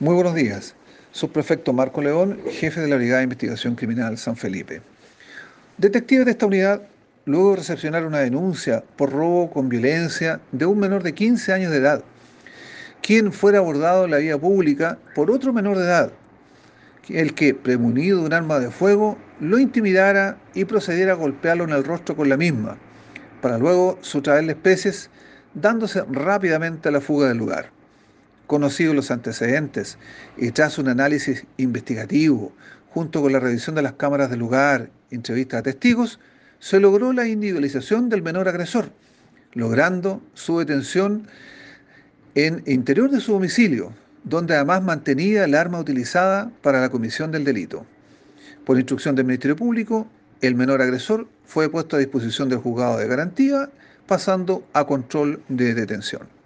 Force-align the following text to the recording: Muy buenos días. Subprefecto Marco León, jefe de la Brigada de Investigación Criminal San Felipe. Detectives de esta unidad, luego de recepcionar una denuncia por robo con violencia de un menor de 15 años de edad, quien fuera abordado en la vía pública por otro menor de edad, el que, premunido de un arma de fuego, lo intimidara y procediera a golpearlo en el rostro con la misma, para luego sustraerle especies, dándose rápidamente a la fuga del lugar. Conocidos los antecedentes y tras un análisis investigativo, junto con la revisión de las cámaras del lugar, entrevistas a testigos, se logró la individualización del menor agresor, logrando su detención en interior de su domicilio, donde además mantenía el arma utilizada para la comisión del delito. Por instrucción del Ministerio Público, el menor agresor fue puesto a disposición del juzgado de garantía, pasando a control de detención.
Muy 0.00 0.14
buenos 0.14 0.36
días. 0.36 0.76
Subprefecto 1.10 1.72
Marco 1.72 2.00
León, 2.00 2.38
jefe 2.52 2.80
de 2.80 2.86
la 2.86 2.94
Brigada 2.94 3.18
de 3.18 3.24
Investigación 3.24 3.74
Criminal 3.74 4.16
San 4.16 4.36
Felipe. 4.36 4.80
Detectives 5.76 6.24
de 6.24 6.30
esta 6.30 6.46
unidad, 6.46 6.82
luego 7.24 7.50
de 7.50 7.56
recepcionar 7.56 8.06
una 8.06 8.20
denuncia 8.20 8.84
por 8.94 9.10
robo 9.10 9.50
con 9.50 9.68
violencia 9.68 10.40
de 10.52 10.66
un 10.66 10.78
menor 10.78 11.02
de 11.02 11.14
15 11.14 11.52
años 11.52 11.72
de 11.72 11.78
edad, 11.78 12.04
quien 13.02 13.32
fuera 13.32 13.58
abordado 13.58 14.04
en 14.04 14.12
la 14.12 14.18
vía 14.18 14.38
pública 14.38 14.98
por 15.16 15.32
otro 15.32 15.52
menor 15.52 15.76
de 15.76 15.86
edad, 15.86 16.12
el 17.08 17.34
que, 17.34 17.52
premunido 17.52 18.20
de 18.20 18.26
un 18.26 18.32
arma 18.34 18.60
de 18.60 18.70
fuego, 18.70 19.18
lo 19.40 19.58
intimidara 19.58 20.38
y 20.54 20.64
procediera 20.64 21.14
a 21.14 21.16
golpearlo 21.16 21.64
en 21.64 21.70
el 21.70 21.82
rostro 21.82 22.14
con 22.14 22.28
la 22.28 22.36
misma, 22.36 22.78
para 23.42 23.58
luego 23.58 23.98
sustraerle 24.02 24.52
especies, 24.52 25.10
dándose 25.54 26.04
rápidamente 26.08 26.88
a 26.88 26.92
la 26.92 27.00
fuga 27.00 27.26
del 27.26 27.38
lugar. 27.38 27.77
Conocidos 28.48 28.96
los 28.96 29.10
antecedentes 29.10 29.98
y 30.38 30.52
tras 30.52 30.78
un 30.78 30.88
análisis 30.88 31.44
investigativo, 31.58 32.50
junto 32.88 33.20
con 33.20 33.30
la 33.30 33.40
revisión 33.40 33.76
de 33.76 33.82
las 33.82 33.92
cámaras 33.92 34.30
del 34.30 34.38
lugar, 34.38 34.88
entrevistas 35.10 35.60
a 35.60 35.62
testigos, 35.62 36.18
se 36.58 36.80
logró 36.80 37.12
la 37.12 37.28
individualización 37.28 38.08
del 38.08 38.22
menor 38.22 38.48
agresor, 38.48 38.90
logrando 39.52 40.22
su 40.32 40.58
detención 40.60 41.28
en 42.34 42.62
interior 42.64 43.10
de 43.10 43.20
su 43.20 43.32
domicilio, 43.32 43.92
donde 44.24 44.54
además 44.54 44.82
mantenía 44.82 45.44
el 45.44 45.54
arma 45.54 45.78
utilizada 45.78 46.50
para 46.62 46.80
la 46.80 46.88
comisión 46.88 47.30
del 47.30 47.44
delito. 47.44 47.84
Por 48.64 48.78
instrucción 48.78 49.14
del 49.14 49.26
Ministerio 49.26 49.56
Público, 49.56 50.08
el 50.40 50.54
menor 50.54 50.80
agresor 50.80 51.28
fue 51.44 51.68
puesto 51.68 51.96
a 51.96 51.98
disposición 51.98 52.48
del 52.48 52.60
juzgado 52.60 52.96
de 52.96 53.08
garantía, 53.08 53.68
pasando 54.06 54.66
a 54.72 54.86
control 54.86 55.42
de 55.50 55.74
detención. 55.74 56.37